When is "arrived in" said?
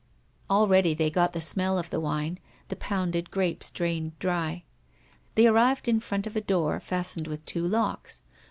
5.45-5.99